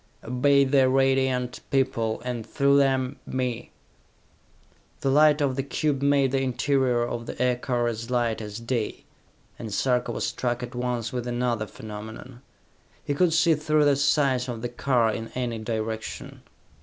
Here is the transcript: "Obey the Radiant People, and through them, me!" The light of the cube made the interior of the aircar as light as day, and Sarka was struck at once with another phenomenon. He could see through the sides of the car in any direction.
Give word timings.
"Obey 0.23 0.63
the 0.63 0.89
Radiant 0.89 1.59
People, 1.69 2.21
and 2.25 2.43
through 2.43 2.75
them, 2.79 3.17
me!" 3.27 3.69
The 5.01 5.11
light 5.11 5.41
of 5.41 5.55
the 5.55 5.61
cube 5.61 6.01
made 6.01 6.31
the 6.31 6.41
interior 6.41 7.03
of 7.03 7.27
the 7.27 7.39
aircar 7.39 7.85
as 7.85 8.09
light 8.09 8.41
as 8.41 8.59
day, 8.59 9.03
and 9.59 9.71
Sarka 9.71 10.11
was 10.11 10.25
struck 10.25 10.63
at 10.63 10.73
once 10.73 11.13
with 11.13 11.27
another 11.27 11.67
phenomenon. 11.67 12.41
He 13.05 13.13
could 13.13 13.31
see 13.31 13.53
through 13.53 13.85
the 13.85 13.95
sides 13.95 14.49
of 14.49 14.63
the 14.63 14.69
car 14.69 15.11
in 15.13 15.27
any 15.35 15.59
direction. 15.59 16.41